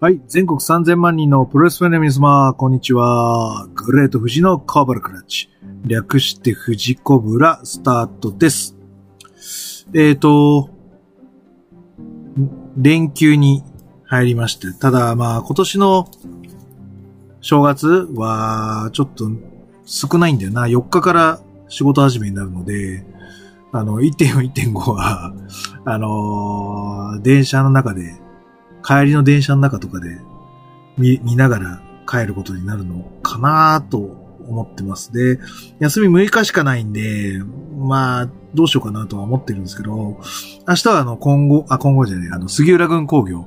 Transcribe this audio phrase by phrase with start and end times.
[0.00, 0.20] はい。
[0.28, 3.66] 全国3000万人のプロレスファンの皆様、こんにちは。
[3.74, 5.50] グレート富士のコブラクラッチ。
[5.84, 8.76] 略して富士コブラスタートです。
[9.92, 10.70] えっ、ー、と、
[12.76, 13.64] 連休に
[14.04, 16.08] 入りまして、ただまあ今年の
[17.40, 19.28] 正月はちょっと
[19.84, 20.66] 少ないんだよな。
[20.66, 23.04] 4日から仕事始めになるので、
[23.72, 25.34] あの、1.4、1.5は、
[25.84, 28.27] あのー電車の中で、
[28.88, 30.18] 帰りの電車の中とかで
[30.96, 35.12] 見、見ながら帰ることになるのかなと思ってます。
[35.12, 35.38] で、
[35.78, 37.38] 休み6日しかないんで、
[37.76, 39.92] まあ、どうしようかなとは思ってるんですけど、
[40.66, 43.46] 明日はあの、今後、あ、今後じゃない、あの、杉浦軍工業、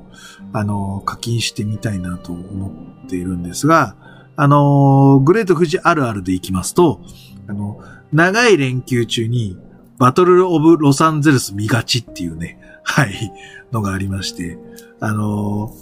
[0.52, 2.70] あの、課金してみたいなと思
[3.04, 3.96] っているんですが、
[4.36, 7.00] あの、グレート富士あるあるで行きますと、
[7.48, 7.80] あの、
[8.12, 9.58] 長い連休中に、
[9.98, 13.32] バトルオブロサンゼルス見がちっていうね、はい、
[13.72, 14.58] のがありまして、
[15.00, 15.74] あの、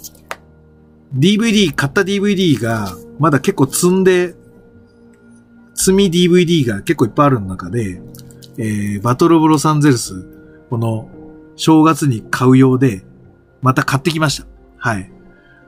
[1.17, 4.35] DVD、買った DVD が、まだ結構積んで、
[5.75, 8.01] 積み DVD が結構いっぱいある中で、
[8.59, 10.27] えー、バトルオブロサンゼルス、
[10.69, 11.11] この、
[11.57, 13.05] 正月に買う用で、
[13.61, 14.47] また買ってきました。
[14.79, 15.11] はい。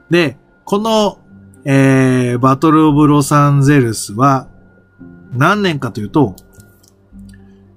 [0.09, 1.19] で、この、
[1.65, 4.47] えー、バトルオブロサンゼルスは、
[5.33, 6.35] 何年かというと、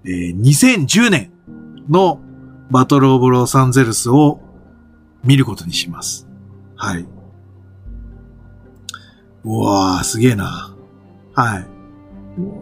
[0.04, 1.32] えー、2010年
[1.88, 2.20] の
[2.70, 4.40] バトルオブロサンゼルスを
[5.24, 6.28] 見ることにします。
[6.76, 7.06] はい。
[9.44, 10.74] うわー、すげえな。
[11.34, 11.66] はい。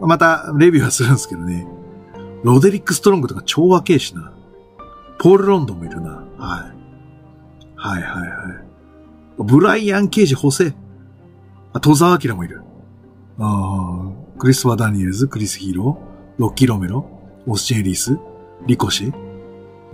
[0.01, 1.67] また、レビューはするんですけどね。
[2.43, 4.31] ロデリック・ストロングとか超若えしな。
[5.17, 6.23] ポール・ロンドンもいるな。
[6.37, 6.75] はい。
[7.75, 8.61] はいはいは
[9.39, 9.43] い。
[9.43, 10.73] ブライアン・ケージ、補正。
[11.73, 12.61] あ、戸澤陽もいる。
[13.39, 17.09] ああ、クリストファー・ダニエルズ、クリス・ヒーロー、ロッキー・ロメロ、
[17.47, 18.17] オスチェン・エリス、
[18.67, 19.24] リコシェ。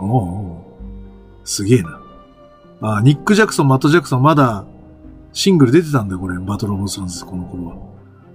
[0.02, 0.72] おうお
[1.46, 2.02] すげえな。
[2.82, 4.66] あ、ニック・ジャクソン、マット・ジャクソン、まだ、
[5.34, 6.38] シングル出てたんだよ、これ。
[6.40, 7.76] バトル・オブ・ソンズ、この頃は。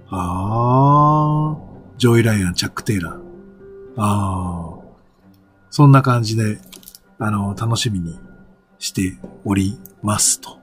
[0.09, 1.99] あー。
[1.99, 3.21] ジョーイ・ライアン、チャック・テイラー。
[3.97, 4.87] あー。
[5.69, 6.59] そんな感じで、
[7.19, 8.17] あの、楽しみに
[8.79, 10.39] しております。
[10.39, 10.59] と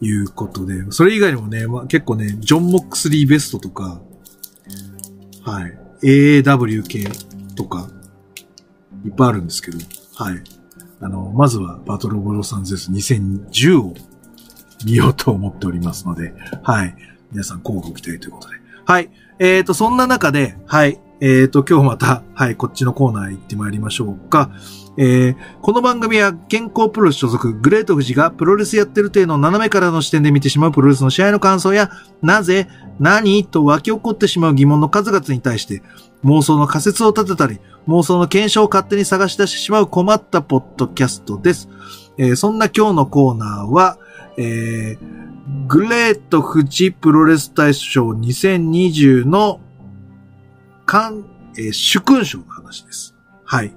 [0.00, 0.84] いうことで。
[0.90, 4.00] それ以外にもね、ま、結構ね、ジョン・モックスリー・ベストとか、
[5.44, 5.78] はい。
[6.02, 7.08] AAW 系
[7.56, 7.88] とか、
[9.04, 9.78] いっぱいあるんですけど、
[10.22, 10.42] はい。
[11.00, 13.94] あの、まずはバトルボロサンゼルス2010を
[14.84, 16.94] 見ようと思っておりますので、はい。
[17.32, 18.56] 皆さん、交互期待ということで。
[18.84, 19.10] はい。
[19.38, 21.00] えっ、ー、と、そんな中で、はい。
[21.20, 24.50] えっ、ー、と、今日また、はい、こっちのコーナー行ってまいりましょうか。
[24.98, 32.68] えー、この番組は健康プロレス所属グレート富士がプロレスやってる体の斜めからの視点で見てしまうプロレスの試合の感想や、なぜ、
[33.00, 35.82] 何と湧き起こってしまう疑問の数々に対して、
[36.24, 37.58] 妄想の仮説を立てたり、
[37.88, 41.70] 妄想の検証を勝手に探し出してしまう困ったポッドキャストです。
[42.18, 43.98] えー、そんな今日のコーナーは、
[44.36, 49.58] えー、グレート富士プロレス大賞2020の、
[50.84, 51.24] かん、
[51.56, 53.14] えー、主勲賞の話です。
[53.44, 53.74] はい。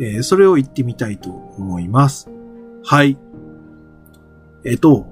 [0.00, 2.28] えー、それを言ってみたいと思います。
[2.84, 3.18] はい。
[4.64, 5.06] えっ、と、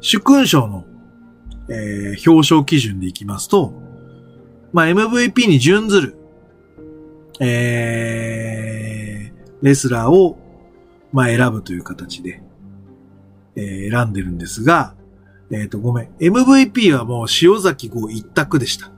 [0.00, 0.84] 主勲賞の、
[1.68, 3.72] えー、表彰基準でいきますと、
[4.72, 6.16] まあ、MVP に準ずる、
[7.40, 10.38] えー、レスラーを、
[11.12, 12.42] まあ、選ぶという形で、
[13.56, 14.94] えー、選んでるんですが、
[15.50, 16.08] えっ、と、ごめん。
[16.18, 18.90] MVP はもう塩崎号一択でした。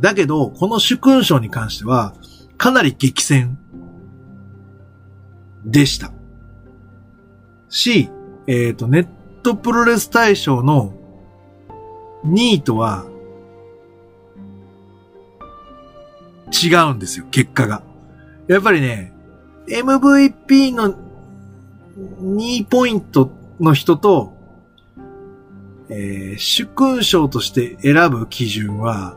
[0.00, 2.14] だけど、この主勲賞に関しては、
[2.56, 3.58] かなり激戦
[5.64, 6.12] でした。
[7.68, 8.10] し、
[8.46, 9.08] えっ、と、ネッ
[9.42, 10.94] トプロレス大賞の
[12.24, 13.06] 2位とは
[16.52, 17.82] 違うんですよ、結果が。
[18.48, 19.12] やっぱりね、
[19.68, 20.94] MVP の
[22.20, 23.30] 2ポイント
[23.60, 24.32] の人と、
[25.88, 29.16] えー、主勲賞として選ぶ基準は、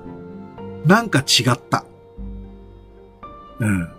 [0.85, 1.85] なんか違った。
[3.59, 3.90] うん。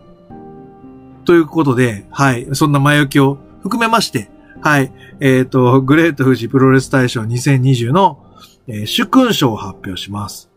[1.25, 2.49] ということで、はい。
[2.55, 4.31] そんな前置きを含めまして、
[4.63, 4.93] はい。
[5.21, 8.25] えっ、ー、と、グレート富士プロレス大賞2020の、
[8.67, 10.51] えー、主勲賞を発表します。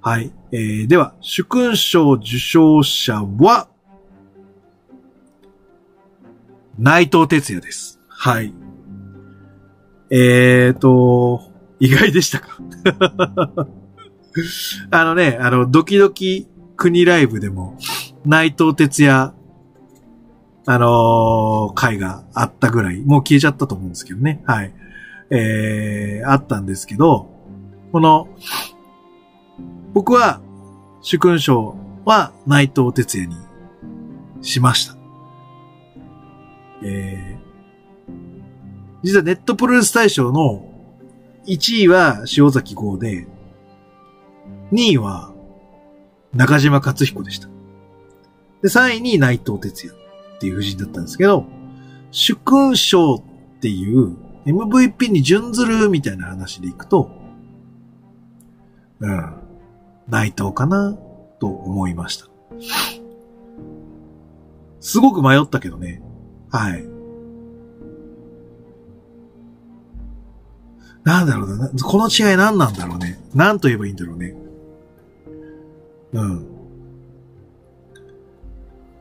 [0.00, 0.32] はい。
[0.52, 3.68] えー、では、主勲賞受賞者は、
[6.78, 8.00] 内藤哲也です。
[8.08, 8.54] はい。
[10.10, 11.42] えーと、
[11.80, 13.66] 意外でしたか？
[14.90, 17.76] あのね、あの、ドキドキ国ライブでも、
[18.24, 19.32] 内藤哲也、
[20.64, 24.42] あのー、回があったぐらい、もう消えちゃったと思うんですけどね。
[24.46, 24.72] はい。
[25.30, 27.30] えー、あったんですけど、
[27.90, 28.28] この、
[29.92, 30.40] 僕は、
[31.00, 33.36] 主勲賞は内藤哲也に
[34.42, 34.96] しました。
[36.84, 38.12] えー、
[39.02, 40.64] 実はネットプロレス大賞の
[41.46, 43.26] 1位は塩崎豪で、
[44.72, 45.32] 2位は
[46.34, 47.48] 中島克彦でした。
[48.62, 49.98] で、3位に内藤哲也
[50.36, 51.44] っていう夫人だったんですけど、
[52.10, 53.22] 主君賞っ
[53.60, 54.16] ていう
[54.46, 57.10] MVP に準ずるみたいな話でいくと、
[59.00, 59.34] うん、
[60.08, 60.96] 内藤かな
[61.38, 62.26] と思いました。
[64.80, 66.02] すごく迷ったけどね。
[66.50, 66.84] はい。
[71.04, 71.70] なんだろうな。
[71.70, 73.18] この違い何なんだろうね。
[73.34, 74.41] 何と言えばいいんだろうね。
[76.12, 76.46] うん。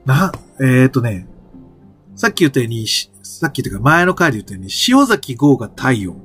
[0.05, 1.27] な、えー、とね、
[2.15, 6.15] さっき言ったように、さっきというか前の回で言ったように、塩崎豪が太陽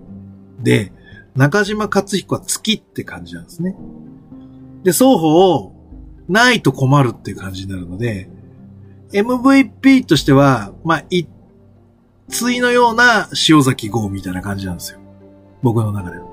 [0.62, 0.92] で、
[1.34, 3.76] 中島克彦は月って感じなんですね。
[4.82, 5.72] で、双方、
[6.28, 8.28] ないと困るっていう感じになるので、
[9.12, 11.28] MVP としては、まあ、一
[12.28, 14.98] 対のような塩崎豪みたいな感じなんですよ。
[15.62, 16.26] 僕の中では。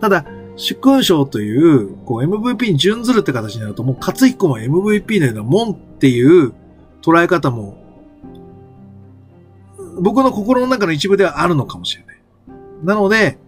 [0.00, 0.24] ただ、
[0.56, 6.52] 主君賞という、こう MVP に準ずるって形になると、もう勝彦も MVP のようなもんっていう
[7.02, 7.76] 捉え方も、
[10.00, 12.16] 僕の心の中の一部ではあるのかもしれない。
[12.84, 13.38] なので、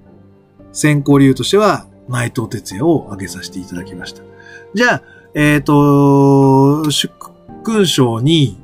[0.72, 4.22] 選考理由としては、内藤哲也を挙げさせていただきました。
[4.74, 5.02] じゃあ、
[5.34, 7.10] えっ、ー、と、主
[7.64, 8.58] 君賞に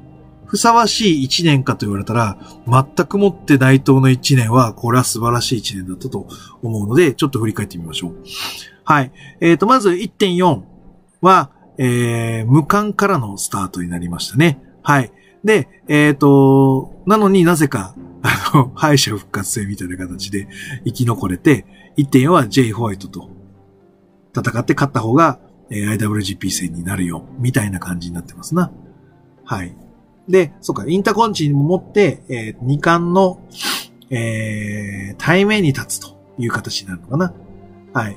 [0.46, 6.28] ふさわしい一年かと言われたら、全くもって内藤の一年は、これは素晴らしい一年だったと
[6.62, 8.16] 思うので、ちょっと振り返ってみましょう。
[8.84, 9.12] はい。
[9.40, 10.62] えっ、ー、と、まず1.4
[11.20, 14.60] は、えー、無冠からのスタートになりましたね。
[14.82, 15.12] はい。
[15.42, 20.48] で、えっ、ー、と、なのになぜか、あの、 敗者復活戦みたいな形で
[20.84, 23.28] 生き残れて、1.4は J ホワイトと
[24.36, 25.38] 戦って勝った方が、
[25.70, 28.70] えー、IWGP 戦になるよ、みたいな感じになってますな。
[29.44, 29.76] はい。
[30.28, 33.40] で、そっか、インターコンチにも持って、えー、二冠の、
[34.10, 37.34] えー、対面に立つという形になるのかな。
[37.92, 38.16] はい。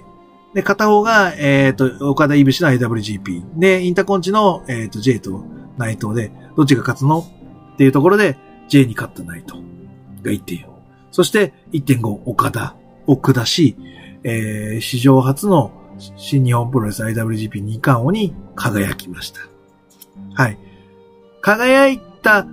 [0.54, 3.60] で、片方が、えっ、ー、と、岡田いぶしの IWGP。
[3.60, 5.44] で、インターコンチの、えっ、ー、と、J と
[5.78, 7.20] 内藤で、どっちが勝つの？
[7.74, 8.38] っていうところで、
[8.68, 9.64] J に勝った内藤
[10.24, 10.66] が1.4。
[11.12, 12.76] そして1.5、岡田
[13.06, 13.76] を下し、
[14.24, 15.72] えー、史上初の
[16.18, 19.42] 新日本プロレス IWGP2 冠王に輝きました。
[20.34, 20.58] はい。
[21.48, 22.46] 輝いた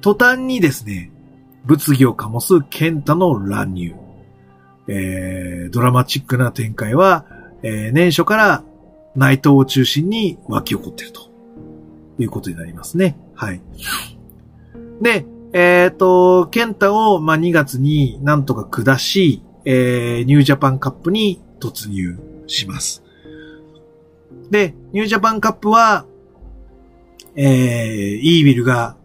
[0.00, 1.12] 途端にですね、
[1.66, 3.94] 物議を醸す健太の乱入。
[4.88, 7.26] えー、ドラマチックな展開は、
[7.62, 8.64] えー、年初から
[9.14, 11.28] 内藤を中心に湧き起こっていると
[12.18, 13.18] いうことになりますね。
[13.34, 13.60] はい。
[15.02, 23.02] で、えっ、ー、と、健太を、まあ、2月になんとか下し、えー、ニュージャパンカップに突入します。
[24.50, 26.06] で、ニュージャパンカップは、
[27.36, 28.96] えー、イービルが、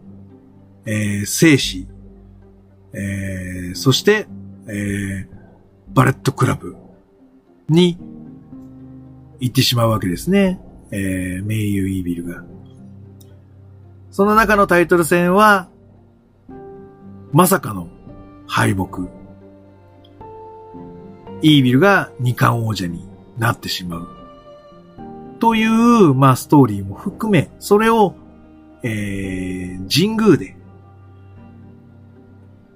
[0.84, 1.86] えー、生死、
[2.92, 4.26] えー、そして、
[4.68, 5.28] えー、
[5.92, 6.76] バレットクラブ
[7.68, 7.98] に
[9.40, 10.60] 行ってしまうわけですね。
[10.90, 12.44] えー、名優イービルが。
[14.10, 15.68] その中のタイトル戦は、
[17.32, 17.88] まさかの
[18.46, 19.08] 敗北。
[21.42, 24.15] イービルが二冠王者になってしまう。
[25.38, 28.14] という、まあ、ストーリーも含め、それを、
[28.82, 30.56] えー、神宮で、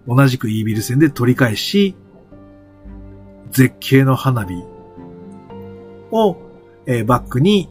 [0.07, 1.95] 同じくイービル戦で取り返し、
[3.51, 4.65] 絶景の花火
[6.11, 6.37] を、
[6.87, 7.69] えー、バックに、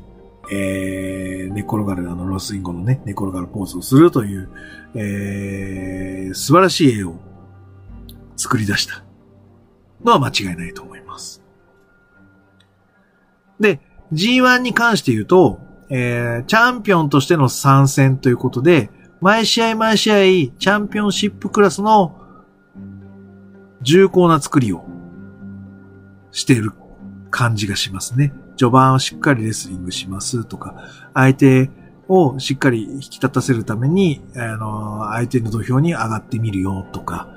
[0.51, 4.49] えー、寝転がる、あの、ロスインゴのね、寝転がるポーズをするという、
[4.95, 7.15] えー、素晴らしい絵を
[8.35, 9.03] 作り出した
[10.03, 11.43] のは間違いないと思います。
[13.59, 13.79] で、
[14.13, 18.89] G1 に関して言うと、えー、チャンピオンとしての参戦ということで、
[19.21, 22.15] 毎試合毎試合、チャンピオンシップクラスの
[23.81, 24.85] 重厚な作りを
[26.31, 26.71] している
[27.29, 28.33] 感じがしますね。
[28.57, 30.75] 序盤をしっかりレスリングしますとか、
[31.13, 31.69] 相手
[32.07, 37.29] をしっかり引き立たせるために、あの、相手の土俵に上がってみるよとか、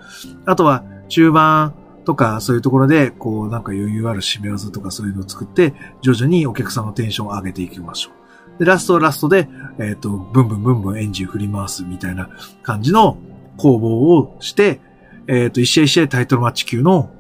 [0.47, 8.59] あとは中盤とかそういうところで、こうなんか余裕ある締め技とかそういうのを作って、徐々にお客さんのテンションを上げていきましょう。
[8.59, 12.29] で、ラストラストで、えっ、ー、と、ブンブンブンブンエンジン振り回すみたいな
[12.63, 13.17] 感じの
[13.57, 14.81] 攻防をして、
[15.27, 17.11] えっ、ー、と、一試合一試合タイトルマッチ級の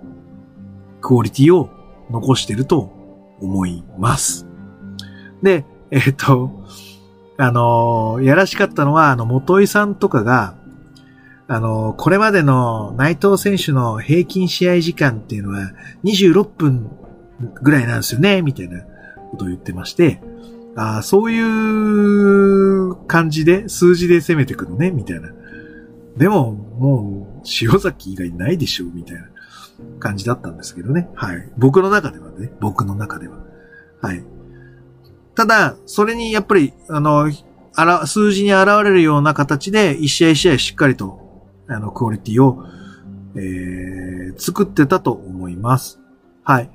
[1.00, 1.70] クオリティを
[2.10, 2.92] 残してると
[3.40, 4.46] 思います。
[5.42, 6.62] で、えっ、ー、と、
[7.38, 10.54] あのやらしかったのは、あの、元井さんとかが、
[11.52, 16.90] あの、これまでの内藤選手の平均試合時間っていうのは26分
[17.62, 18.80] ぐらいなんですよね、みたいな
[19.30, 20.22] ことを言ってまして、
[20.76, 25.28] あ、そういう感じで、数字で攻めてくるね、みたいな。
[26.16, 29.28] でも、もう、塩崎以外ないでしょ、みたいな
[29.98, 31.10] 感じだったんですけどね。
[31.14, 31.52] はい。
[31.58, 32.50] 僕の中ではね。
[32.60, 33.36] 僕の中では。
[34.00, 34.24] はい。
[35.34, 37.30] ただ、それにやっぱり、あの、
[37.74, 41.21] あら、数字に現れるような形で、一試合一試合しっかりと、
[41.74, 42.64] あの、クオリティを、
[43.34, 46.00] えー、作ってたと思います。
[46.44, 46.70] はい。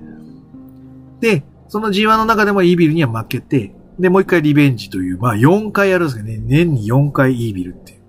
[1.19, 7.99] で、その G1 の中でもイービルには負けて、で、もう一回リベンジという、まあ4回やるんですけどね、年に4回イービルっていう。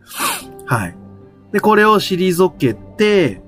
[0.67, 0.95] はい。
[1.53, 3.43] で、これを退けて、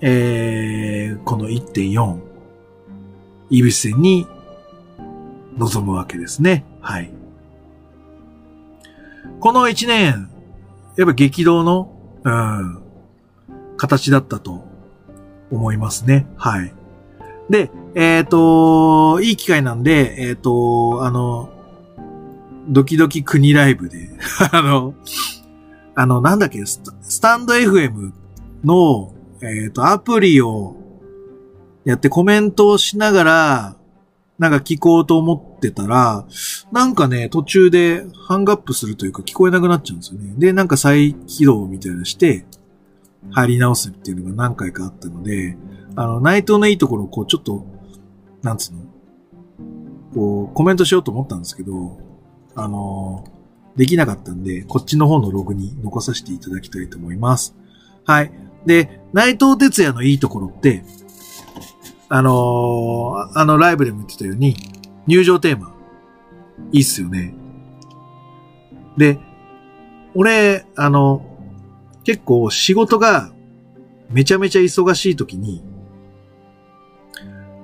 [0.00, 2.20] えー、この1.4、
[3.50, 4.26] イービス戦に
[5.56, 6.64] 臨むわけですね。
[6.80, 7.10] はい。
[9.40, 10.30] この1年、
[10.96, 11.92] やっぱ激動の、
[12.24, 12.82] うん、
[13.76, 14.64] 形だったと
[15.50, 16.26] 思いますね。
[16.36, 16.72] はい。
[17.50, 21.50] で、えっ、ー、と、いい機会なんで、えっ、ー、と、あの、
[22.68, 24.10] ドキドキ国ライブで、
[24.52, 24.94] あの、
[25.94, 26.82] あの、なんだっけ、ス
[27.20, 28.12] タンド FM
[28.64, 30.76] の、えっ、ー、と、アプリを
[31.84, 33.76] やってコメントをしながら、
[34.38, 36.26] なんか聞こうと思ってたら、
[36.72, 40.34] なんかね、途中でハングアップするというか聞こえなくなっちゃうんですよね。
[40.36, 42.44] で、なんか再起動みたいなして、
[43.32, 45.56] 入り直すっていうのが何回かあったので、
[45.94, 47.66] あの、内藤のいいところをこうちょっと、
[48.42, 48.80] なんつうの、
[50.14, 51.98] こう、コメントしようと思ったんですけど、
[52.54, 53.24] あの、
[53.76, 57.54] できなかったんで、こっちの方のログに残させていただきたいと思います。
[58.04, 58.32] はい。
[58.64, 60.84] で、内藤哲也のいいところって、
[62.08, 64.56] あのー、あのライブでも言ってたように、
[65.06, 65.74] 入場テーマ、
[66.72, 67.34] いいっすよね。
[68.96, 69.18] で、
[70.14, 71.25] 俺、あの、
[72.06, 73.32] 結構仕事が
[74.10, 75.64] めちゃめちゃ忙しい時に、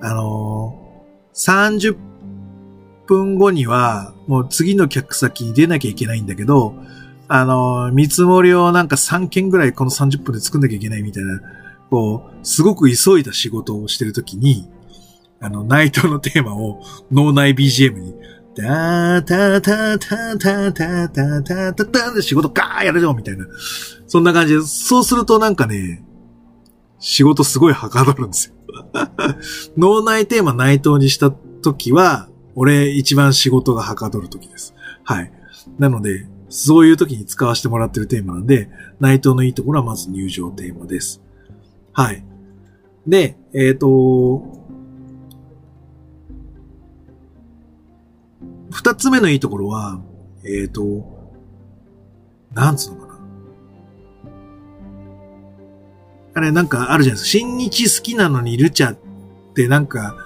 [0.01, 1.97] あのー、30
[3.07, 6.75] 分後には、もう次の客先に出なきゃいけないんだけど、
[7.29, 11.41] あのー、見積もりをなんか3件ぐらいこの30分で作んなきゃいけないみたいな、
[11.89, 14.69] こう、すごく急いだ仕事をしてるときに、
[15.39, 16.83] あの、ナイトのテーマを
[17.13, 18.15] 脳内 BGM に、
[18.55, 23.47] タタタタタタタタタタで仕事ガーやるよみたいな。
[24.07, 26.05] そんな感じで、そうするとなんかね、
[26.99, 28.55] 仕事すごいはかどるんですよ。
[29.77, 34.75] 脳内テーマ内藤にした時は、俺一番仕事がはかどる時です。
[35.03, 35.33] はい。
[35.79, 38.69] なので、そういう時に使わせてもらってるテーマなんで、
[39.01, 41.23] 内藤のいいところはまず入場テーマです。
[41.93, 42.25] はい。
[43.07, 44.62] で、えっ、ー、と、
[48.73, 50.01] 二つ目のいいところは、
[50.45, 51.31] えっ、ー、と、
[52.53, 53.13] なんつうのかな。
[56.35, 57.39] あれなんかあるじゃないですか。
[57.39, 58.99] 新日好きなのにルチャっ
[59.55, 60.17] てなんか、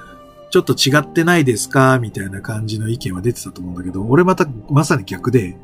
[0.51, 1.99] ちょっと違ってないですか？
[1.99, 5.59] みたいな感じの意見は出てたと思うんだけど、俺またまさに逆で、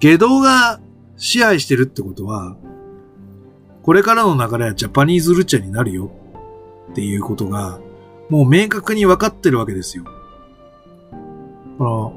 [0.00, 0.80] 下道が
[1.16, 2.56] 支配してるってことは、
[3.82, 6.10] これからの流れはジャパニーズルチャになるよ
[6.90, 7.78] っていうことが、
[8.28, 10.04] もう明確に分かってるわけですよ。
[11.80, 12.12] この、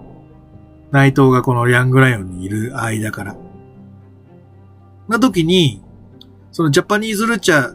[0.92, 3.38] 内藤がこのヤングライオンにいる間から。
[5.08, 5.82] な時に、
[6.52, 7.74] そのジャパニーズルチャ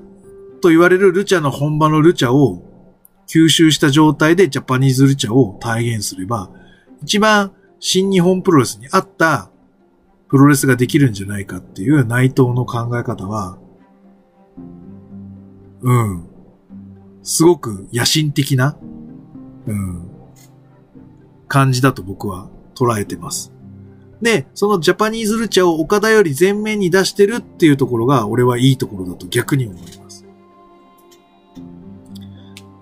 [0.60, 2.62] と言われるルチャの本場のルチャを
[3.26, 6.50] 吸収した状態でジャパニーズルチャを体現すれば、
[7.02, 9.48] 一番新日本プロレスに合った
[10.28, 13.56] プロレスができるんじゃないかっていう内藤の考え方は、
[15.80, 16.26] うん。
[17.22, 18.76] すごく野心的な、
[19.66, 20.07] うん。
[21.48, 23.52] 感じだと僕は捉えてます。
[24.22, 30.24] で、そのジャパニーズルチャを岡田より前面に出してるっていうところが俺はいいところだと逆に思います。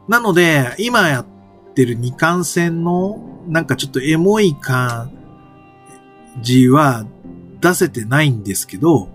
[0.08, 1.26] なので、今やっ
[1.74, 5.12] てる二冠戦のなんかちょっとエモい感
[6.40, 7.06] じは
[7.60, 9.08] 出せてないんですけど、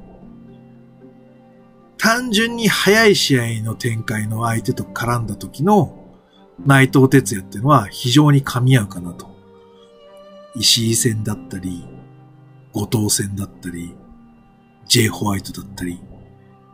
[1.98, 5.98] 単純に早い試合の展開の相手と絡んだ時の
[6.66, 9.30] 内藤哲也っていうのは非常に噛み合うかなと。
[10.56, 11.86] 石井戦だったり、
[12.74, 13.94] 後藤戦だったり、
[14.88, 16.00] J ホワイトだったり、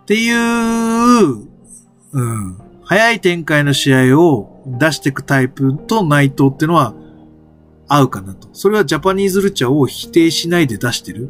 [0.02, 1.48] っていう、
[2.14, 6.94] うん、早い展開の試合を出していくタイプと内藤ってのは
[7.88, 8.48] 合うかなと。
[8.54, 11.30] それはジャパニーズルチャを否定しないで出してる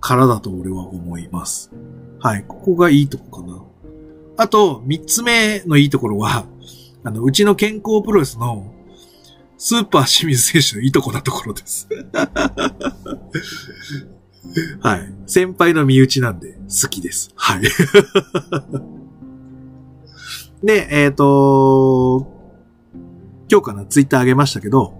[0.00, 1.72] からだと俺は思います。
[2.20, 2.44] はい。
[2.46, 3.62] ここがいいとこかな。
[4.36, 6.44] あと、三つ目のいいところは、
[7.02, 8.73] あの、うちの健康プロレスの
[9.56, 11.88] スーパー清水選手のいとこなところです
[14.80, 15.12] はい。
[15.26, 17.30] 先輩の身内なんで好きです。
[17.34, 17.62] はい。
[20.62, 22.26] で、えっ、ー、と、
[23.50, 24.94] 今日かなツイッターあげましたけど、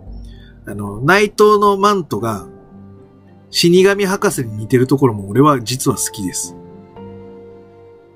[0.66, 2.46] あの、内藤のマントが
[3.50, 6.56] 死神博士に似てるところも俺は実は好きです。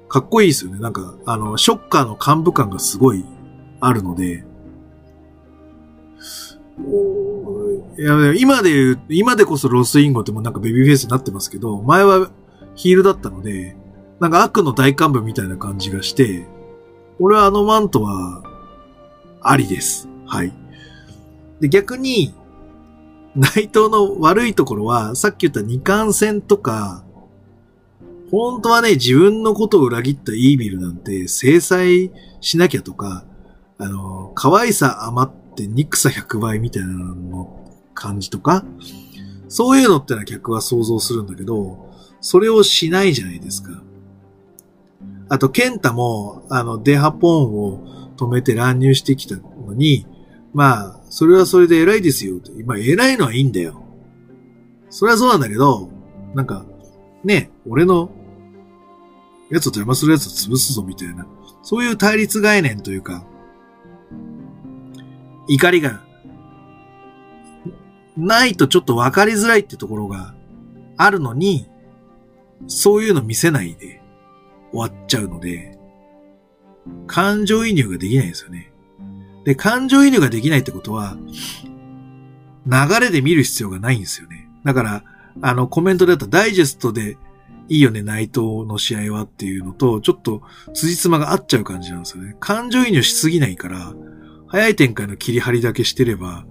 [0.08, 0.80] かっこいいですよね。
[0.80, 3.24] なんか、あの、ショッカーの幹部感がすごい
[3.80, 4.44] あるので、
[7.98, 12.30] いや今で言う、今でこそロスインゴってもなんかベビーフェイスになってますけど、前は
[12.76, 13.76] ヒールだったので、
[14.20, 16.46] なんか悪の大幹部みたいな感じがして、
[17.18, 18.42] 俺はあのマントは、
[19.40, 20.08] ありです。
[20.26, 20.52] はい。
[21.60, 22.34] で、逆に、
[23.34, 27.04] 内藤の悪いところは、さっき言った二冠戦とか、
[28.30, 33.24] 本当はね、自分のことを裏切ったイービルなんて制裁しなきゃとか、
[33.78, 35.32] あの、可愛さ余っ
[35.64, 38.64] って憎さ100倍みたいなの感じとか、
[39.48, 41.88] そういうのってのは客は想像するんだけど、
[42.20, 43.82] それをしないじゃないですか。
[45.28, 50.06] あと、ケンタも、あの、デハポーンを止めて乱入してきたのに、
[50.54, 52.40] まあ、それはそれで偉いですよ。
[52.64, 53.82] まあ、偉いのはいいんだよ。
[54.90, 55.90] それはそうなんだけど、
[56.34, 56.64] なんか、
[57.24, 58.10] ね、俺の、
[59.50, 61.26] やつを邪魔するやつを潰すぞみたいな、
[61.62, 63.24] そういう対立概念というか、
[65.48, 66.02] 怒りが、
[68.16, 70.34] ないとちょっと分かりづらいってところが
[70.96, 71.68] あるのに、
[72.66, 74.02] そういうの見せないで
[74.72, 75.78] 終わっちゃうので、
[77.06, 78.72] 感情移入ができないんですよね。
[79.44, 81.16] で、感情移入ができないってことは、
[82.66, 84.48] 流れで見る必要がないんですよね。
[84.64, 85.04] だから、
[85.40, 87.16] あの、コメントであったダイジェストで
[87.68, 90.42] いいよね、内藤の試合はっていうのと、ちょっと
[90.74, 92.36] 辻褄が合っちゃう感じなんですよね。
[92.40, 93.94] 感情移入しすぎないから、
[94.48, 96.46] 早い展開の切り張りだけしてれば、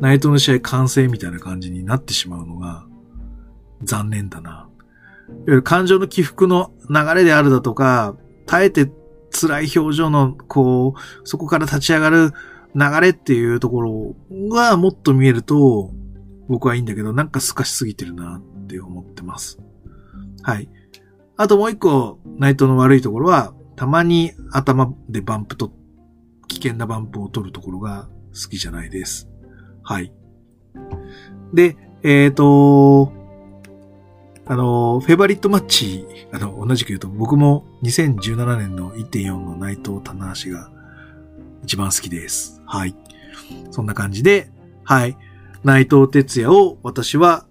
[0.00, 2.86] 内藤の試合完成みたいな感じになってしまうのが、
[3.82, 4.68] 残念だな。
[5.28, 8.16] いわゆる感情の起伏の流れであるだとか、
[8.46, 8.90] 耐えて
[9.30, 12.32] 辛い表情の、こう、そこから立ち上がる
[12.74, 14.14] 流れっていうところ
[14.50, 15.92] がもっと見えると、
[16.48, 19.58] 僕はいいんだけど、なんか透かしすぎてるなって思ってます。
[20.42, 20.68] はい。
[21.36, 25.72] あともう一個、ナイトの悪いところは、たまに頭でバンプと、
[26.50, 29.28] 危険なバンプを取るところが好きじゃないです。
[29.82, 30.12] はい。
[31.54, 33.12] で、えっ、ー、と、
[34.46, 40.70] あの、フェバリットマッチ、あの、同じく言うと、僕も2017年の1.4の内藤棚橋が
[41.62, 42.60] 一番好きです。
[42.66, 42.96] はい。
[43.70, 44.50] そんな感じで、
[44.82, 45.16] はい。
[45.62, 47.46] 内藤哲也を私は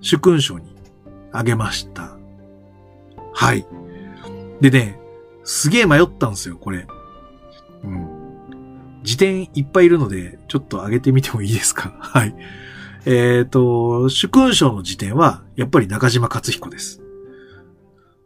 [0.00, 0.76] 主勲章に
[1.32, 2.16] あげました。
[3.32, 3.66] はい。
[4.60, 5.00] でね、
[5.42, 6.86] すげえ迷ったんですよ、これ。
[7.82, 8.11] うん。
[9.02, 11.94] 辞典いっぱいいるので、ちょっと上げてみてもいいですか？
[12.00, 12.34] はい。
[13.04, 13.10] え
[13.44, 17.02] っ、ー、と、主勲章の時点は、やっぱり中島克彦です。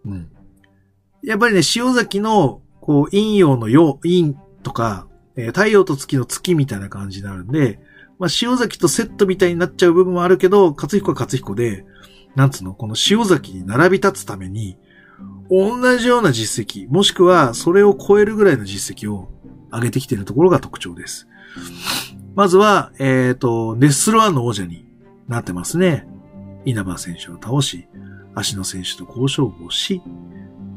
[0.05, 0.29] うん。
[1.23, 7.81] やっぱりね、塩崎の、こう、陰陽の陽、陰とか、えー、太陽と月の月みたいな感じになるんで、
[8.19, 11.85] まあ、塩崎とセットみたいになっちゃう部分もあるけど、克彦は克彦で、
[12.35, 14.79] なんつうの、この塩崎に並び立つために、
[15.51, 19.31] 同じような実績、もしくはそれを超えるぐらいの実績を
[19.77, 21.29] 上げてきているところが特徴です。
[22.35, 24.87] まずは、えっ、ー、と、ネッスルワンの王者に
[25.29, 26.07] なってますね。
[26.65, 27.87] 稲葉選手を倒し、
[28.35, 30.03] 足野選手と好勝負をし、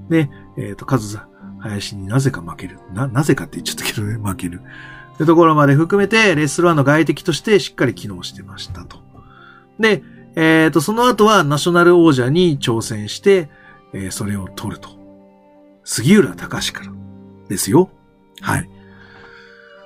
[0.09, 1.19] で、えっ、ー、と、カズ
[1.59, 2.79] 林になぜか負ける。
[2.93, 4.61] な、なぜかって言っちゃったけどね、 負ける。
[5.15, 8.97] ってところまで含めて、レッスルワンの外敵としてしっかり機能してましたと。
[9.79, 10.03] で、
[10.35, 13.49] えっ、ー、と、その後はナショナル王者に挑戦して、
[13.93, 14.89] えー、それを取ると。
[15.83, 16.93] 杉浦隆から
[17.49, 17.89] ですよ。
[18.41, 18.69] はい。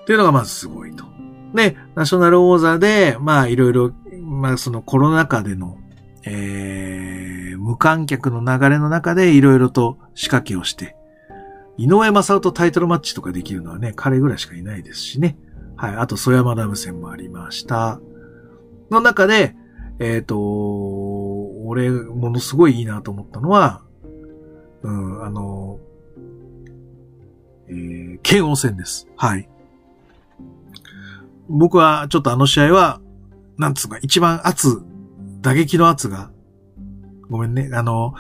[0.05, 1.05] というのがまずすごいと。
[1.53, 5.77] で、ナショナル王座で、まあいろいろ、まあそのコロナ禍での、
[6.25, 10.95] えー、無観客の流れの中でいろいろと仕掛けをして、
[11.77, 15.37] 井上正夫とタイトルマッチとかできるのはね、彼ぐらいしかいないですしね。
[15.75, 15.95] はい。
[15.95, 17.99] あと、曽山ダム戦もありました。
[18.91, 19.55] の中で、
[19.99, 20.37] えっ、ー、と、
[21.65, 23.81] 俺、ものすごいいいなと思ったのは、
[24.83, 25.79] うん、あの、
[27.69, 29.07] えー、剣王戦です。
[29.15, 29.49] はい。
[31.53, 32.99] 僕はちょっとあの試合は、
[33.57, 34.81] なんつうか、一番圧、
[35.41, 36.31] 打撃の圧が、
[37.29, 38.15] ごめんね、あの、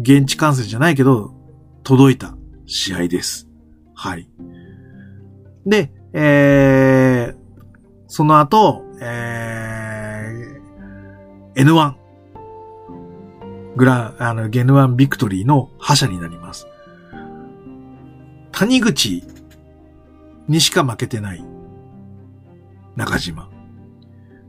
[0.00, 1.34] 現地観戦じゃないけど、
[1.82, 2.36] 届いた
[2.66, 3.48] 試合です。
[3.94, 4.30] はい。
[5.66, 7.36] で、えー、
[8.06, 11.94] その後、えー、N1。
[13.76, 16.66] グラン、あの、ゲヌワンビクトリーの覇者になります。
[18.52, 19.24] 谷口
[20.48, 21.44] にしか負けてない
[22.98, 23.48] 中島。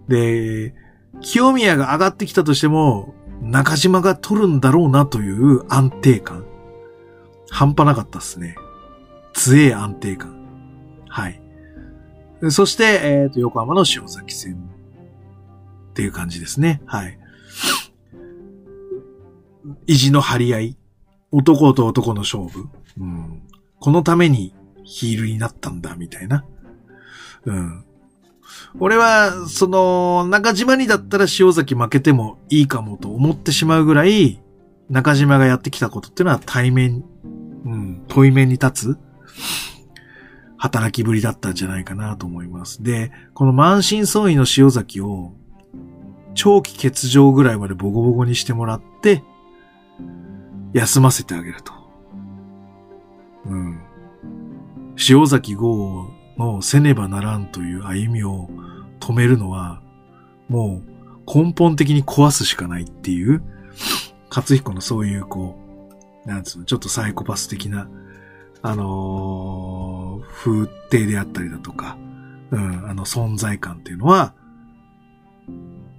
[0.07, 0.73] で、
[1.21, 6.45] 清宮が上がってきたとしても、中島が取るんだろうなという安定感。
[7.51, 8.55] 半端なかったっすね。
[9.33, 10.35] 強え安定感。
[11.07, 11.41] はい。
[12.49, 14.55] そして、えっ、ー、と、横浜の塩崎戦
[15.91, 16.81] っていう感じですね。
[16.87, 17.19] はい。
[19.85, 20.77] 意地の張り合い。
[21.31, 22.67] 男と男の勝負。
[22.99, 23.43] うん。
[23.79, 26.45] このためにヒールになったんだ、みたいな。
[27.45, 27.85] うん。
[28.79, 34.41] 俺は、その、中島にだったら塩崎負けてもいいかもと思ってしまうぐらい、
[34.89, 37.03] 中島がやってきたことっていうのは対面、
[37.65, 38.97] うん、問い面に立つ
[40.57, 42.83] 働きぶりだったんじゃないかなと思います。
[42.83, 45.33] で、この満身創痍の塩崎を、
[46.35, 49.23] 長期欠場ぐらいまでボコボコにしてもらって、
[50.73, 51.73] 休ませてあげると。
[53.45, 53.79] うん。
[55.09, 56.09] 塩崎豪
[56.39, 58.49] のせねばならんという歩みを
[58.99, 59.81] 止めるのは、
[60.47, 63.43] もう根本的に壊すしかないっていう、
[64.29, 65.57] 勝彦のそういうこ
[66.25, 67.89] う、なんつうの、ちょっとサイコパス的な、
[68.61, 71.97] あのー、風景であったりだとか、
[72.51, 74.33] うん、あの存在感っていうのは、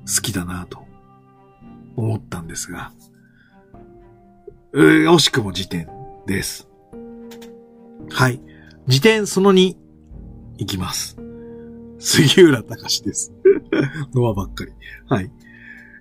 [0.07, 0.85] 好きだなと
[1.97, 2.93] 思ったんですが、
[4.73, 5.89] 惜しくも辞典
[6.27, 6.69] です。
[8.11, 8.41] はい。
[8.87, 9.77] 辞典その2、
[10.61, 11.17] いきます。
[11.99, 13.33] 杉浦隆です。
[14.15, 14.73] ノアばっかり。
[15.09, 15.33] はい。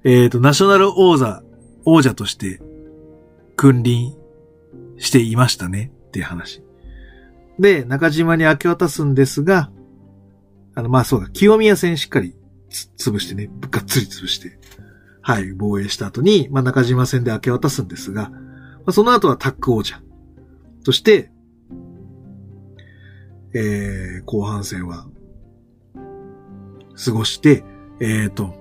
[0.04, 1.44] えっ、ー、と、ナショナル王座、
[1.86, 2.62] 王者として
[3.56, 4.16] 君臨
[4.98, 6.62] していましたねっていう話。
[7.58, 9.72] で、中島に明け渡すんですが、
[10.76, 12.36] あの、まあそうだ、清宮戦しっかり
[12.98, 14.60] 潰してね、がっつり潰して、
[15.22, 18.40] はい、防衛した後に、まあ中島戦で明け渡すんですが、ま
[18.88, 20.02] あ、その後はタック王者
[20.84, 21.32] として、
[23.54, 25.08] えー、後半戦は、
[27.04, 27.64] 過ごして、
[28.00, 28.54] えっ、ー、と、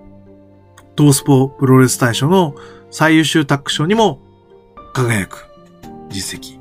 [0.96, 2.54] トースポプロレス大賞の
[2.90, 4.20] 最優秀タック賞にも
[4.92, 5.46] 輝く
[6.08, 6.58] 実績。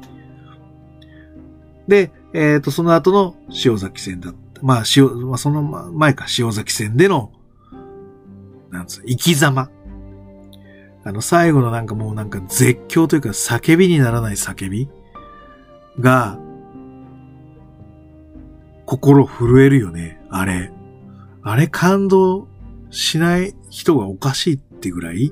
[1.88, 3.36] で、えっ、ー、と、その後の
[3.66, 4.62] 塩崎戦だった。
[4.62, 7.32] まあ、塩、まあ、その前か、塩崎戦での、
[8.72, 9.70] なんつう、生き様。
[11.04, 14.90] あの、最後のなんかもうなんか絶叫というか叫びにならない叫び
[16.00, 16.38] が、
[18.88, 20.72] 心震えるよね、あれ。
[21.44, 22.48] あれ感動
[22.90, 25.32] しない人がおかしいってぐらい？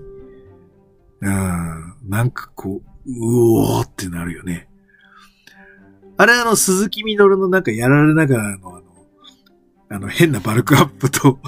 [1.22, 4.68] うん、なんかこう、うおーってなるよね。
[6.18, 8.84] あれあの、鈴木みのるのなんかやられながらのあの、
[9.90, 11.40] あの変なバルクアップと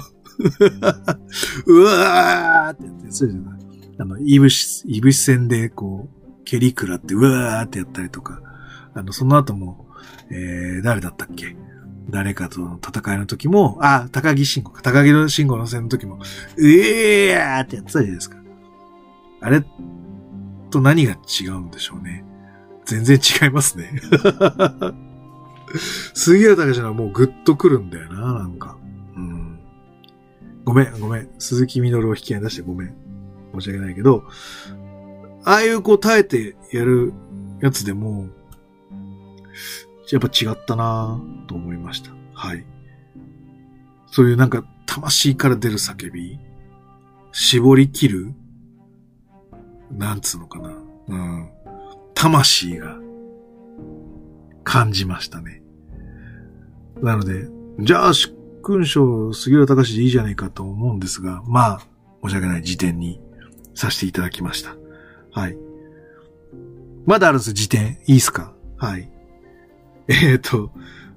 [1.66, 3.60] うわーってやって、そうじゃない？
[3.98, 8.40] あの、いぶし、いぶし戦で、こう、蹴り食らって、うわーってやったりとか、
[8.94, 9.86] あの、その後も、
[10.30, 11.56] えー、誰だったっけ？
[12.10, 16.18] 誰かとの戦いの時も、あ、高木慎吾か、高木の慎吾の戦の時も、
[16.56, 18.38] うえーってやってたじゃないですか。
[19.40, 19.64] あれ
[20.70, 22.24] と何が違うんでしょうね。
[22.84, 24.00] 全然違いますね。
[26.14, 28.76] 杉浦隆はもうグッとくるんだよな、なんか。
[29.14, 29.60] うん。
[30.64, 31.28] ごめん、ごめん。
[31.38, 32.94] 鈴木みのるを引き合い出してごめん。
[33.54, 34.24] 申し訳ないけど、
[35.44, 37.12] ああいうこう耐えてやる
[37.60, 38.28] やつでも、
[40.12, 42.10] やっぱ違ったなと思いました。
[42.34, 42.64] はい。
[44.06, 46.38] そういうなんか魂から出る叫び、
[47.32, 48.34] 絞り切る、
[49.90, 50.70] なんつうのかな。
[51.08, 51.50] うん。
[52.14, 52.98] 魂が
[54.64, 55.62] 感じましたね。
[57.02, 57.48] なので、
[57.80, 61.80] じゃあ、主勲章杉浦隆でいいじゃないかと思うんですが、まあ、
[62.24, 63.20] 申し訳ない時点に
[63.74, 64.74] させていただきました。
[65.30, 65.56] はい。
[67.06, 67.98] まだあるんです辞典。
[68.06, 68.52] いいっすか？
[68.76, 69.10] はい。
[70.10, 70.70] えっ、ー、と、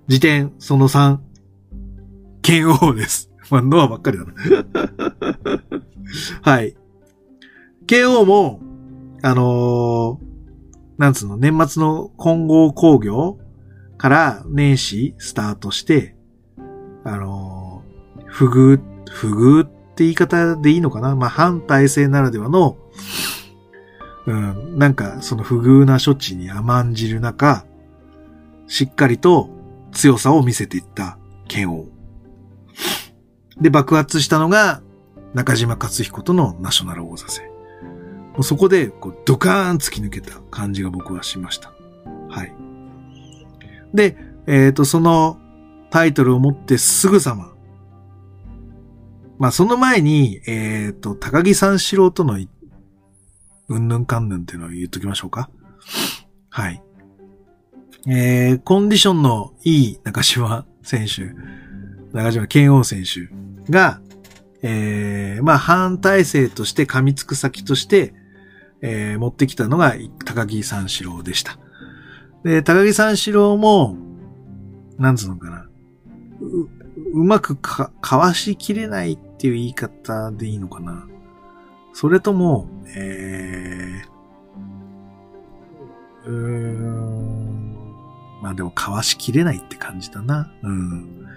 [0.08, 1.18] 辞典その3、
[2.42, 3.32] 剣王です。
[3.50, 4.34] まあ、ノアばっかりだな。
[6.52, 6.76] はい。
[7.88, 8.60] 剣王も、
[9.22, 10.20] あのー、
[10.98, 13.40] なんつうの、年末の混合工業
[13.98, 16.16] から年始スタートして、
[17.06, 21.16] あのー、不遇、不遇って言い方でいいのかな？
[21.16, 22.78] まあ、反体制ならではの、
[24.26, 27.66] うん、なんかその不遇な処置に甘んじる中、
[28.72, 29.50] しっかりと
[29.92, 31.18] 強さを見せていった
[31.50, 31.88] 剣王。
[33.60, 34.82] で、爆発したのが
[35.34, 37.50] 中島克彦とのナショナル王座戦。
[38.32, 41.74] もうそこで、こう、ドカーン突き抜けた感じが僕はしました。
[42.30, 42.56] はい。
[43.94, 44.16] で、
[44.48, 45.38] えっ、ー、と、その
[45.90, 47.52] タイトルを持ってすぐさま、
[49.38, 52.40] まあ、その前に、えっ、ー、と、高木三四郎との、
[53.68, 55.50] うんぬんかんぬんっていうのを言っときましょうか。
[56.50, 56.82] はい。
[58.08, 61.36] えー、コンディションのいい中島選手、
[62.16, 63.30] 中島健王選手
[63.72, 64.02] が、
[64.64, 68.14] えー、まあ、反体制として噛みつく先として、
[68.82, 71.58] えー、持ってきたのが高木三四郎でした。
[72.44, 73.96] で、高木三四郎も、
[74.98, 75.68] なんつうのかな。
[76.42, 76.70] う、
[77.14, 81.08] うまくか、かわしきれないっていう言い方でいいのかな。
[81.94, 87.41] それとも、えー、うーん。
[88.42, 90.52] まあでも、かわしきれないって感じだな。
[90.64, 91.28] うん。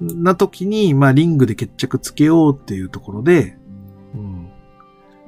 [0.00, 3.58] な時に、まあ、リングで決着つけようっていうところで、
[4.14, 4.48] うん。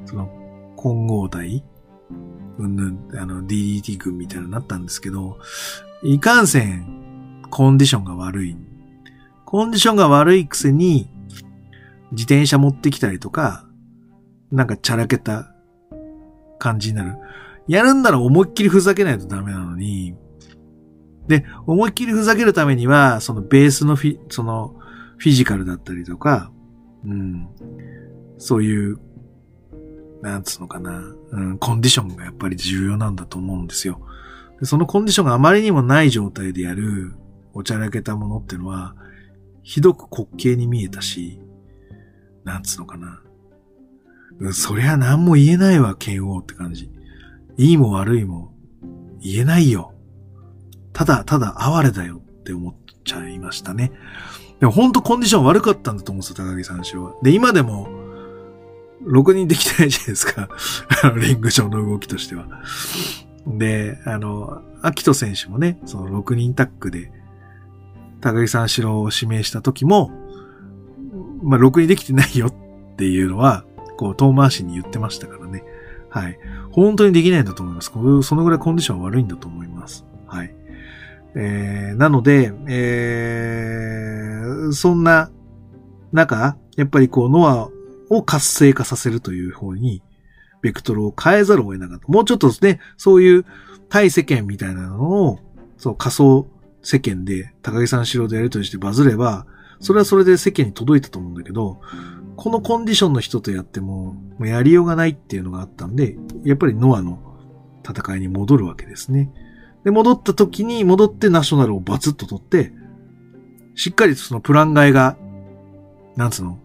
[0.07, 0.29] その、
[0.77, 1.65] 混合体？
[2.59, 5.39] うんぬん、あの、DDT 軍みたいになったんですけど、
[6.03, 8.57] いかんせん、コンディションが悪い。
[9.45, 11.11] コンディションが悪いくせに、
[12.13, 13.67] 自転車持ってきたりとか、
[14.53, 15.53] なんかチャラけた
[16.59, 17.17] 感じになる。
[17.69, 20.15] やるんなら思いっきりふざけないとダメなのに、
[21.31, 24.75] で、思いっきりふざけるためには、そのベースのフィ、その、
[25.17, 26.51] フィジカルだったりとか、
[27.05, 27.49] うん、
[28.37, 28.99] そういう、
[30.23, 34.01] なんつうのかな、うん、コンディションがやっぱり重要なんだと思うんですよ。
[34.59, 37.15] でそのコンディションがあまりにもない状態でやる、
[37.55, 38.97] おちゃらけたものってのは、
[39.63, 41.41] ひどく滑稽に見えたし、
[42.43, 43.23] なんつうのかな。
[44.41, 46.91] うん、そりゃ何も言えないわ、剣王って感じ。
[47.57, 48.53] いいも悪いも
[49.21, 49.95] 言えないよ。
[50.93, 52.75] ただ、ただ哀れだよって思っ
[53.05, 53.93] ちゃいましたね。
[54.61, 57.15] でも本当コンディション悪かったんだと思うんですよ、高木三四郎は。
[57.23, 57.89] で、今でも、
[59.05, 60.49] 6人できてないじゃないですか。
[61.03, 62.47] あのリング上の動きとしては。
[63.47, 67.11] で、あの、秋人選手もね、その6人タッグで、
[68.21, 70.11] 高木三四郎を指名した時も、
[71.43, 72.55] まあ、6人できてないよっ
[72.97, 73.65] ていうのは、
[73.97, 75.65] こう、遠回しに言ってましたからね。
[76.11, 76.39] はい。
[76.71, 77.91] 本当にできないんだと思います。
[78.23, 80.05] そのぐらいコンディション悪いんだと思います。
[80.27, 80.55] はい。
[81.35, 85.31] えー、なので、えー、そんな
[86.13, 87.69] 中、やっぱりこう、ノア
[88.09, 90.03] を活性化させるという方に、
[90.63, 92.09] ベクトルを変えざるを得なかった。
[92.09, 93.47] もうちょっとですね、そういう
[93.89, 95.39] 対世間みたいなのを、
[95.77, 96.47] そう仮想
[96.83, 99.47] 世間で高木さん四郎でやりとりしてバズれば、
[99.81, 101.81] それはそれで世間に届いたと思うんだけど、
[102.37, 107.19] このコンディションの人とやっても、もうやりようがないっていうのがあったんで、やっぱりノアの
[107.89, 109.31] 戦いに戻るわけですね。
[109.85, 112.73] で、戻った時に戻ってナショナルをバツッと取って、
[113.75, 115.17] しっかりとそのプラン外が、
[116.17, 116.59] なんつうの、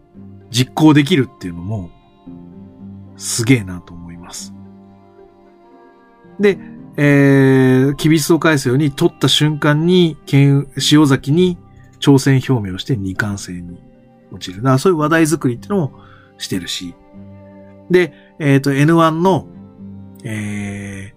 [0.50, 1.90] 実行できるっていうのも、
[3.18, 4.54] すげえなと思います。
[6.40, 6.58] で、
[6.98, 11.58] えー、キビスを返すように取った瞬間に、剣塩崎に
[12.00, 13.82] 挑戦表明をして二冠戦に
[14.32, 14.78] 落ちるな。
[14.78, 16.00] そういう話題作りっていうのも
[16.38, 16.94] してるし。
[17.90, 19.48] で、えっ、と、N1 の、
[20.24, 21.15] えー、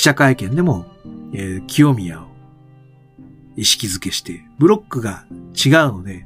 [0.00, 0.86] 記者会見でも、
[1.34, 2.28] えー、清宮を
[3.54, 6.24] 意識づけして、ブロックが違うので、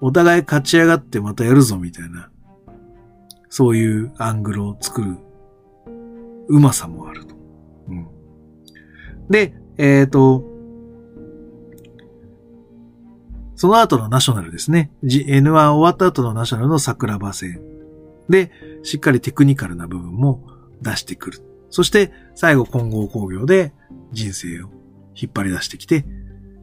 [0.00, 2.30] お互い勝ち上がってまたやるぞみたいな、
[3.50, 5.18] そういうアングルを作る
[6.48, 7.34] うまさもあると。
[7.88, 8.08] うん、
[9.28, 10.44] で、えっ、と、
[13.56, 14.90] その後のナショナルですね。
[15.02, 17.60] N1 終わった後のナショナルの桜庭戦。
[18.30, 18.50] で、
[18.84, 20.42] しっかりテクニカルな部分も
[20.80, 21.51] 出してくる。
[21.72, 23.72] そして、最後混合工業で
[24.12, 24.68] 人生を
[25.14, 26.04] 引っ張り出してきて、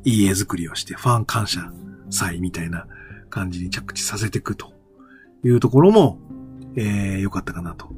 [0.05, 1.71] いい絵作りをして、ファン感謝
[2.09, 2.85] 祭みたいな
[3.29, 4.73] 感じに着地させていくと
[5.43, 6.19] いうところも、
[6.75, 7.89] えー、良かったかなと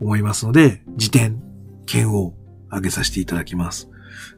[0.00, 1.42] 思いますので、辞典、
[1.86, 2.34] 剣を
[2.70, 3.88] 上げさせていただきます。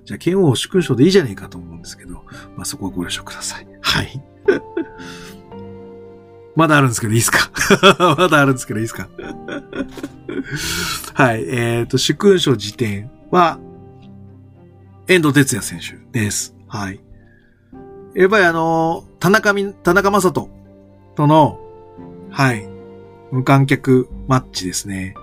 [0.04, 3.66] じゃあ、剣王主勲章でいいじゃねえかと思うんですけど、まあ、そこはご了承ください。
[3.80, 4.22] はい。
[6.54, 7.50] まだあるんですけど、いいですか？
[8.18, 9.08] まだあるんですけど、いいですか？
[11.14, 11.44] はい。
[11.48, 13.58] えっ、ー、と、主勲章辞典は、
[15.08, 16.54] 遠藤哲也選手です。
[16.68, 17.00] はい。
[18.14, 20.50] やっぱりあの、田中み、田中正人
[21.14, 21.60] との、
[22.30, 22.68] はい、
[23.30, 25.14] 無観客マッチですね。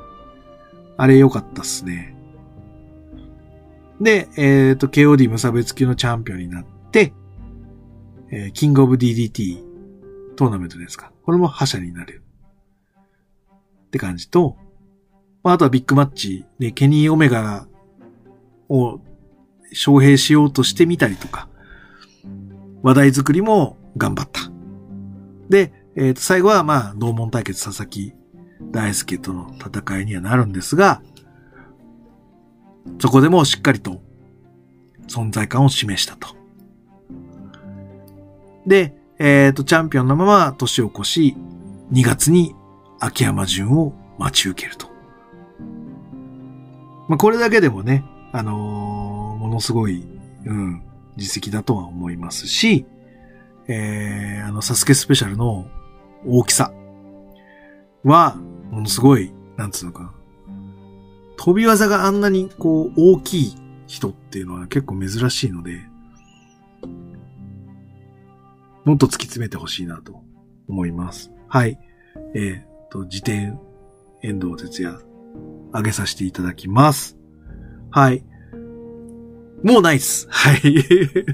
[0.96, 2.16] あれ良かったっすね。
[4.00, 7.14] で、えっ、ー、と、KOD 無差別級のチャンピオンになって、
[8.32, 9.64] えー、キングオブ DDT
[10.36, 11.12] トーナメントですか。
[11.24, 12.24] これも覇者になる。
[13.88, 14.58] って感じと、
[15.44, 17.68] まあ、あとはビッグマッチでケニー・オメガ
[18.70, 19.00] を
[19.72, 21.50] 招聘しようとしてみたりとか、
[22.82, 24.42] 話題作りも頑張った。
[25.50, 28.14] で、えっ、ー、と、最後はまあ、同門対決佐々木
[28.72, 31.02] 大輔との戦いにはなるんですが、
[33.00, 34.02] そこでもしっかりと
[35.08, 36.36] 存在感を示したと。
[38.66, 41.36] で、えっ、ー、と、チャンピオンのまま年を越し、
[41.92, 42.56] 2月に
[43.00, 44.93] 秋山純を待ち受けると。
[47.08, 50.06] まあ、これだけでもね、あのー、ものすごい、
[50.46, 50.84] うん、
[51.18, 52.86] 実績だとは思いますし、
[53.68, 55.68] えー、あの、サスケスペシャルの
[56.26, 56.74] 大きさ
[58.04, 58.36] は、
[58.72, 60.14] ものすごい、なんつうのか。
[61.38, 63.56] 飛び技があんなにこう大きい
[63.88, 65.82] 人っていうのは結構珍しいので、
[68.86, 70.24] もっと突き詰めてほしいなと
[70.68, 71.32] 思います。
[71.48, 71.80] はい。
[72.36, 73.60] えっ、と、辞典、
[74.22, 75.00] 遠藤哲也、
[75.74, 77.18] 上げさせていただきます。
[77.92, 78.24] はい。
[79.64, 80.28] もうないっす。
[80.30, 80.62] はい。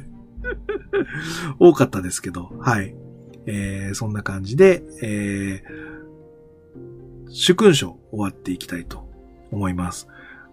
[1.60, 2.96] 多かったですけど、はい。
[3.46, 9.10] えー、そんな感じで、えー、主勲章終わっていきたいと
[9.52, 10.08] 思います。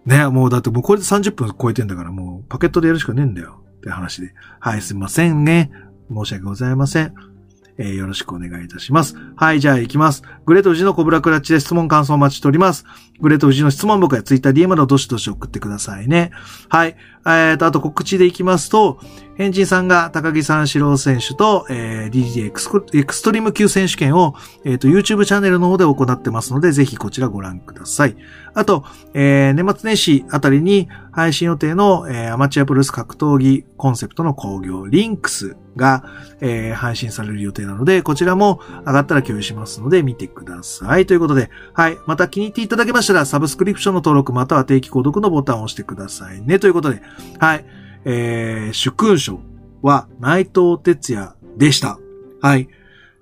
[0.05, 4.33] ね、もうだってもうこれで30分超えてんだからもうパケットでやるしかねえんだよって話で。
[4.61, 5.73] はい、すいませんね。
[6.09, 7.36] 申し訳ございません。
[7.79, 9.17] えーよろしくお願いいたします。
[9.37, 10.23] はい、じゃあ行きます。
[10.45, 12.85] グレートフジのコブラクラッチで質問感想お待ちしております。
[13.21, 16.31] グレートフジの質問箱やツイッター DM などどしどし送ってくださいね。
[16.69, 16.97] はい。
[17.27, 19.01] えーと、あと告知で行きますと、
[19.37, 28.17] 変人さんが高木三四郎選手と、えー DJ エクスエクストリーム級選手権を、えーと、YouTube チャンネルの方で行ってますので、ぜひこちらご覧ください。
[28.55, 36.05] あと、えー年末年始あたりに配信予定の、えーアマチュアプロレス格闘技コンセプトの興行リンクスが、
[36.41, 41.05] えー配信される予定なので、こちらも上がったら共有しますので見てください。
[41.05, 41.99] ということで、はい。
[42.07, 46.59] また気に入っていただけましたら、サブスクリプションの登録または定期購読のボタンを押してくださいね。
[46.59, 47.03] ということで、
[47.39, 47.65] はい。
[48.07, 49.41] えー、主勲章
[49.83, 51.99] は内藤哲也でした。
[52.41, 52.69] はい。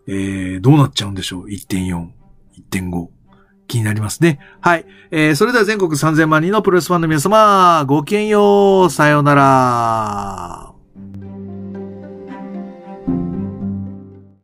[0.07, 2.09] えー、どうなっちゃうんでしょう ?1.4、
[2.71, 3.09] 1.5。
[3.67, 4.39] 気になりますね。
[4.61, 4.85] はい。
[5.11, 8.91] えー、それでは全国3000万人のプロレスファンの皆様、ごきげんよう。
[8.91, 10.74] さようなら。